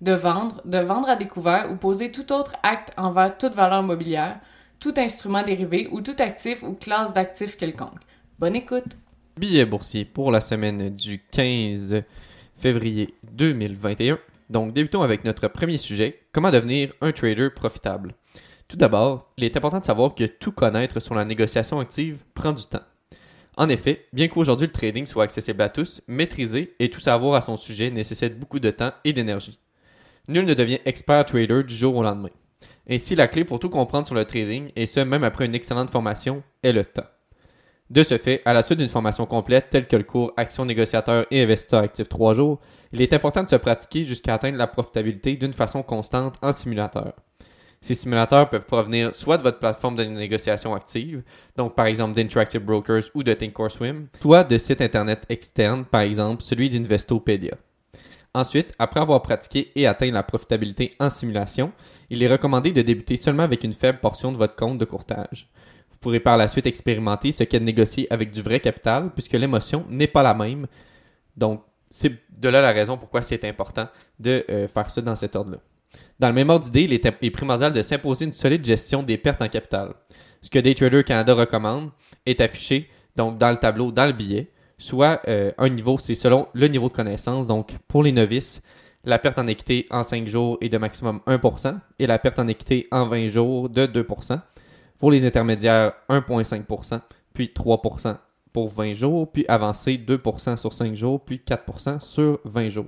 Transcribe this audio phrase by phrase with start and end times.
[0.00, 4.40] de vendre, de vendre à découvert ou poser tout autre acte envers toute valeur mobilière,
[4.78, 8.00] tout instrument dérivé ou tout actif ou classe d'actifs quelconque.
[8.38, 8.96] Bonne écoute!
[9.36, 12.02] Billet boursier pour la semaine du 15
[12.56, 14.18] février 2021.
[14.50, 18.14] Donc, débutons avec notre premier sujet, comment devenir un trader profitable?
[18.66, 22.52] Tout d'abord, il est important de savoir que tout connaître sur la négociation active prend
[22.52, 22.82] du temps.
[23.56, 27.40] En effet, bien qu'aujourd'hui le trading soit accessible à tous, maîtriser et tout savoir à
[27.40, 29.58] son sujet nécessite beaucoup de temps et d'énergie.
[30.28, 32.28] Nul ne devient expert trader du jour au lendemain.
[32.88, 35.90] Ainsi, la clé pour tout comprendre sur le trading, et ce même après une excellente
[35.90, 37.06] formation, est le temps.
[37.88, 41.24] De ce fait, à la suite d'une formation complète telle que le cours Action négociateur
[41.30, 42.60] et investisseur actif 3 jours,
[42.92, 47.14] il est important de se pratiquer jusqu'à atteindre la profitabilité d'une façon constante en simulateur.
[47.80, 51.22] Ces simulateurs peuvent provenir soit de votre plateforme de négociation active,
[51.56, 56.42] donc par exemple d'Interactive Brokers ou de Thinkorswim, soit de sites internet externes, par exemple
[56.42, 57.56] celui d'Investopedia.
[58.38, 61.72] Ensuite, après avoir pratiqué et atteint la profitabilité en simulation,
[62.08, 65.48] il est recommandé de débuter seulement avec une faible portion de votre compte de courtage.
[65.90, 69.32] Vous pourrez par la suite expérimenter ce qu'est de négocier avec du vrai capital puisque
[69.32, 70.68] l'émotion n'est pas la même.
[71.36, 73.88] Donc, c'est de là la raison pourquoi c'est important
[74.20, 75.58] de euh, faire ça dans cet ordre-là.
[76.20, 79.42] Dans le même ordre d'idée, il est, primordial de s'imposer une solide gestion des pertes
[79.42, 79.94] en capital.
[80.42, 81.90] Ce que Daytrader Canada recommande
[82.24, 86.48] est affiché donc dans le tableau, dans le billet soit euh, un niveau, c'est selon
[86.54, 87.46] le niveau de connaissance.
[87.46, 88.62] Donc, pour les novices,
[89.04, 92.48] la perte en équité en 5 jours est de maximum 1% et la perte en
[92.48, 94.40] équité en 20 jours de 2%.
[94.98, 97.00] Pour les intermédiaires, 1,5%,
[97.32, 98.16] puis 3%
[98.52, 102.86] pour 20 jours, puis avancé 2% sur 5 jours, puis 4% sur 20 jours.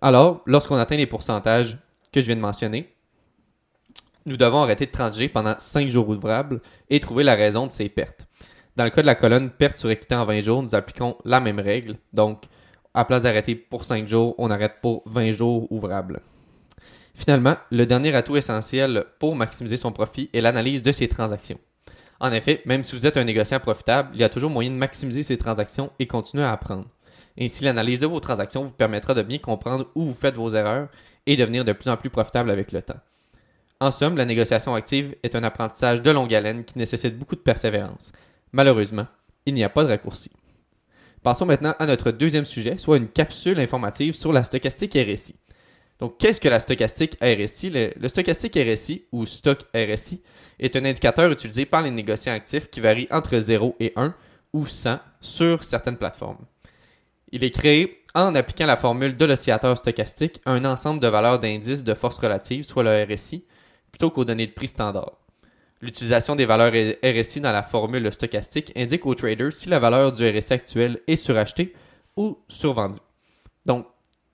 [0.00, 1.78] Alors, lorsqu'on atteint les pourcentages
[2.12, 2.92] que je viens de mentionner,
[4.26, 6.60] nous devons arrêter de transiger pendant 5 jours ouvrables
[6.90, 8.26] et trouver la raison de ces pertes.
[8.74, 11.40] Dans le cas de la colonne perte sur équité en 20 jours, nous appliquons la
[11.40, 11.96] même règle.
[12.14, 12.44] Donc,
[12.94, 16.20] à place d'arrêter pour 5 jours, on arrête pour 20 jours ouvrables.
[17.14, 21.58] Finalement, le dernier atout essentiel pour maximiser son profit est l'analyse de ses transactions.
[22.18, 24.76] En effet, même si vous êtes un négociant profitable, il y a toujours moyen de
[24.76, 26.86] maximiser ses transactions et continuer à apprendre.
[27.38, 30.88] Ainsi, l'analyse de vos transactions vous permettra de bien comprendre où vous faites vos erreurs
[31.26, 33.00] et devenir de plus en plus profitable avec le temps.
[33.80, 37.40] En somme, la négociation active est un apprentissage de longue haleine qui nécessite beaucoup de
[37.40, 38.12] persévérance.
[38.52, 39.06] Malheureusement,
[39.46, 40.30] il n'y a pas de raccourci.
[41.22, 45.36] Passons maintenant à notre deuxième sujet, soit une capsule informative sur la stochastique RSI.
[46.00, 50.20] Donc, qu'est-ce que la stochastique RSI le, stochastique RSI ou stock RSI
[50.58, 54.14] est un indicateur utilisé par les négociants actifs qui varie entre 0 et 1
[54.52, 56.44] ou 100 sur certaines plateformes.
[57.30, 61.38] Il est créé en appliquant la formule de l'oscillateur stochastique à un ensemble de valeurs
[61.38, 63.44] d'indices de force relative, soit le RSI,
[63.90, 65.12] plutôt qu'aux données de prix standard.
[65.82, 66.72] L'utilisation des valeurs
[67.04, 71.16] RSI dans la formule stochastique indique au trader si la valeur du RSI actuel est
[71.16, 71.74] surachetée
[72.16, 73.00] ou survendue.
[73.66, 73.86] Donc,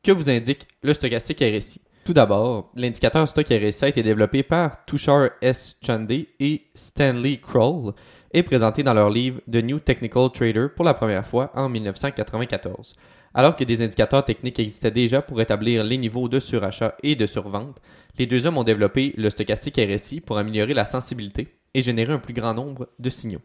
[0.03, 4.85] que vous indique le stochastique RSI Tout d'abord, l'indicateur stock RSI a été développé par
[4.85, 5.79] Tushar S.
[5.83, 7.95] Chande et Stanley Kroll
[8.35, 12.95] et présenté dans leur livre The New Technical Trader pour la première fois en 1994.
[13.35, 17.27] Alors que des indicateurs techniques existaient déjà pour établir les niveaux de surachat et de
[17.27, 17.81] survente,
[18.19, 22.19] les deux hommes ont développé le stochastique RSI pour améliorer la sensibilité et générer un
[22.19, 23.43] plus grand nombre de signaux.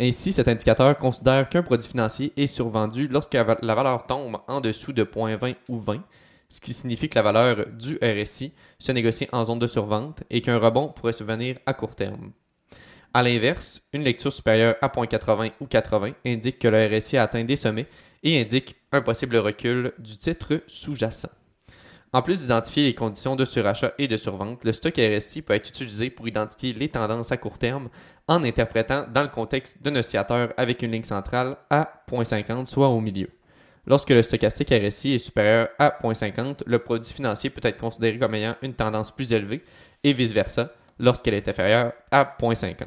[0.00, 4.92] Ainsi, cet indicateur considère qu'un produit financier est survendu lorsque la valeur tombe en dessous
[4.92, 6.02] de 0.20 ou 20,
[6.48, 10.40] ce qui signifie que la valeur du RSI se négocie en zone de survente et
[10.40, 12.32] qu'un rebond pourrait survenir à court terme.
[13.14, 17.44] A l'inverse, une lecture supérieure à 0.80 ou 80 indique que le RSI a atteint
[17.44, 17.86] des sommets
[18.22, 21.28] et indique un possible recul du titre sous-jacent.
[22.14, 25.70] En plus d'identifier les conditions de surachat et de survente, le stock RSI peut être
[25.70, 27.88] utilisé pour identifier les tendances à court terme
[28.28, 33.00] en interprétant dans le contexte d'un oscillateur avec une ligne centrale à 0.50, soit au
[33.00, 33.28] milieu.
[33.86, 38.34] Lorsque le stochastique RSI est supérieur à 0.50, le produit financier peut être considéré comme
[38.34, 39.64] ayant une tendance plus élevée
[40.04, 42.86] et vice-versa lorsqu'elle est inférieure à 0.50.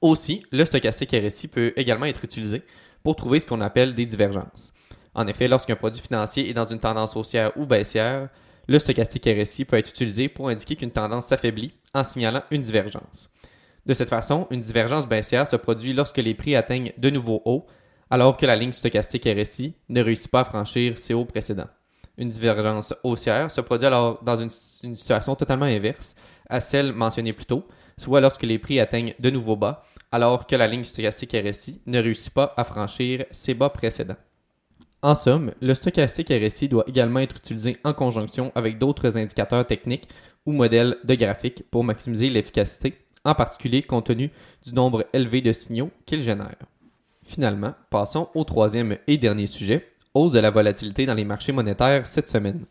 [0.00, 2.62] Aussi, le stochastique RSI peut également être utilisé
[3.04, 4.72] pour trouver ce qu'on appelle des divergences.
[5.14, 8.30] En effet, lorsqu'un produit financier est dans une tendance haussière ou baissière,
[8.66, 13.30] le stochastique RSI peut être utilisé pour indiquer qu'une tendance s'affaiblit en signalant une divergence.
[13.86, 17.66] De cette façon, une divergence baissière se produit lorsque les prix atteignent de nouveaux hauts,
[18.10, 21.68] alors que la ligne stochastique RSI ne réussit pas à franchir ses hauts précédents.
[22.16, 26.14] Une divergence haussière se produit alors dans une, situation totalement inverse,
[26.48, 27.66] à celle mentionnée plus tôt,
[27.98, 31.98] soit lorsque les prix atteignent de nouveaux bas, alors que la ligne stochastique RSI ne
[31.98, 34.14] réussit pas à franchir ses bas précédents.
[35.02, 40.08] En somme, le stochastique RSI doit également être utilisé en conjonction avec d'autres indicateurs techniques
[40.46, 42.94] ou modèles de graphique pour maximiser l'efficacité,
[43.24, 44.30] en particulier compte tenu
[44.64, 46.58] du nombre élevé de signaux qu'il génère.
[47.24, 49.84] Finalement, passons au troisième et dernier sujet,
[50.14, 52.66] hausse de la volatilité dans les marchés monétaires cette semaine.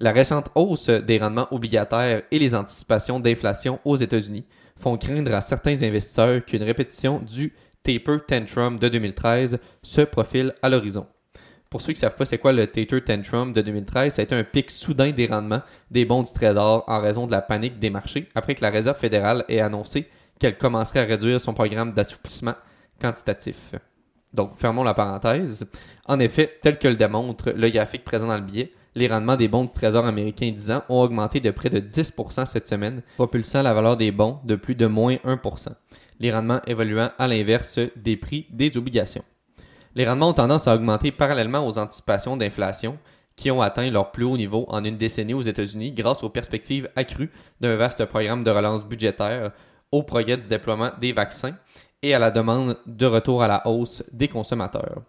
[0.00, 4.44] La récente hausse des rendements obligataires et les anticipations d'inflation aux États-Unis
[4.76, 7.52] font craindre à certains investisseurs qu'une répétition du
[7.84, 11.06] taper tantrum de 2013 se profile à l'horizon.
[11.70, 14.24] Pour ceux qui ne savent pas c'est quoi le taper tantrum de 2013, ça a
[14.24, 15.62] été un pic soudain des rendements
[15.92, 18.98] des bons du Trésor en raison de la panique des marchés après que la Réserve
[18.98, 20.08] fédérale ait annoncé
[20.40, 22.54] qu'elle commencerait à réduire son programme d'assouplissement
[23.00, 23.74] quantitatif.
[24.34, 25.64] Donc, fermons la parenthèse.
[26.06, 29.48] En effet, tel que le démontre le graphique présent dans le billet, les rendements des
[29.48, 33.62] bons du Trésor américain 10 ans ont augmenté de près de 10% cette semaine, propulsant
[33.62, 35.68] la valeur des bons de plus de moins 1%,
[36.20, 39.24] les rendements évoluant à l'inverse des prix des obligations.
[39.94, 42.98] Les rendements ont tendance à augmenter parallèlement aux anticipations d'inflation
[43.36, 46.88] qui ont atteint leur plus haut niveau en une décennie aux États-Unis grâce aux perspectives
[46.94, 49.52] accrues d'un vaste programme de relance budgétaire,
[49.90, 51.56] au progrès du déploiement des vaccins
[52.04, 55.00] et à la demande de retour à la hausse des consommateurs.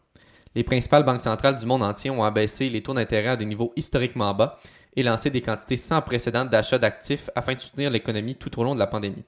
[0.56, 3.74] Les principales banques centrales du monde entier ont abaissé les taux d'intérêt à des niveaux
[3.75, 4.57] historiquement bas
[4.95, 8.75] et lancé des quantités sans précédent d'achat d'actifs afin de soutenir l'économie tout au long
[8.75, 9.25] de la pandémie.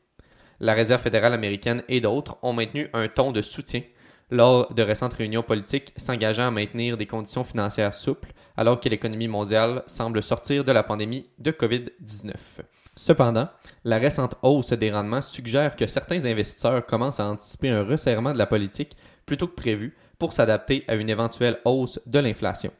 [0.62, 3.82] La Réserve fédérale américaine et d'autres ont maintenu un ton de soutien
[4.32, 9.28] lors de récentes réunions politiques s'engageant à maintenir des conditions financières souples alors que l'économie
[9.28, 12.32] mondiale semble sortir de la pandémie de COVID-19.
[12.98, 13.48] Cependant,
[13.84, 18.40] la récente hausse des rendements suggère que certains investisseurs commencent à anticiper un resserrement de
[18.40, 18.98] la politique
[19.28, 22.72] plutôt que prévu pour s'adapter à une éventuelle hausse de l'inflation.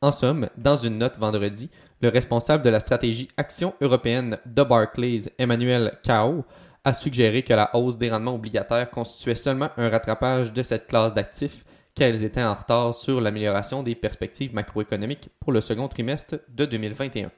[0.00, 1.68] En somme, dans une note vendredi,
[2.00, 6.46] le responsable de la stratégie Action européenne de Barclays, Emmanuel Cao,
[6.82, 11.12] a suggéré que la hausse des rendements obligataires constituait seulement un rattrapage de cette classe
[11.12, 16.64] d'actifs qu'elles étaient en retard sur l'amélioration des perspectives macroéconomiques pour le second trimestre de
[16.64, 17.30] 2021.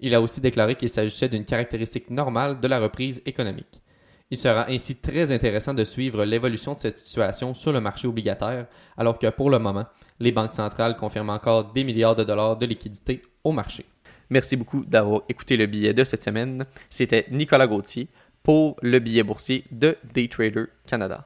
[0.00, 3.80] Il a aussi déclaré qu'il s'agissait d'une caractéristique normale de la reprise économique.
[4.30, 8.66] Il sera ainsi très intéressant de suivre l'évolution de cette situation sur le marché obligataire,
[8.96, 9.86] alors que pour le moment,
[10.20, 13.84] les banques centrales confirment encore des milliards de dollars de liquidités au marché.
[14.30, 16.64] Merci beaucoup d'avoir écouté le billet de cette semaine.
[16.88, 18.08] C'était Nicolas Gauthier
[18.44, 21.18] pour le billet boursier de Daytrader Canada.